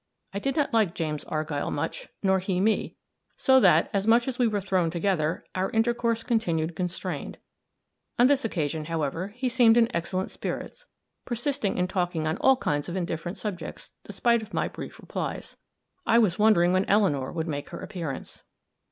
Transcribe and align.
I 0.33 0.39
did 0.39 0.55
not 0.55 0.73
like 0.73 0.95
James 0.95 1.23
Argyll 1.25 1.69
much, 1.69 2.07
nor 2.23 2.39
he 2.39 2.59
me; 2.59 2.95
so 3.37 3.59
that, 3.59 3.87
as 3.93 4.07
much 4.07 4.27
as 4.27 4.39
we 4.39 4.47
were 4.47 4.59
thrown 4.59 4.89
together, 4.89 5.45
our 5.53 5.69
intercourse 5.69 6.23
continued 6.23 6.75
constrained. 6.75 7.37
On 8.17 8.25
this 8.25 8.43
occasion, 8.43 8.85
however, 8.85 9.27
he 9.37 9.47
seemed 9.47 9.77
in 9.77 9.95
excellent 9.95 10.31
spirits, 10.31 10.87
persisting 11.23 11.77
in 11.77 11.87
talking 11.87 12.25
on 12.25 12.37
all 12.37 12.57
kinds 12.57 12.89
of 12.89 12.95
indifferent 12.95 13.37
subjects 13.37 13.91
despite 14.03 14.41
of 14.41 14.55
my 14.55 14.67
brief 14.67 14.99
replies. 14.99 15.55
I 16.03 16.17
was 16.17 16.39
wondering 16.39 16.73
when 16.73 16.85
Eleanor 16.85 17.31
would 17.31 17.47
make 17.47 17.69
her 17.69 17.79
appearance. 17.79 18.41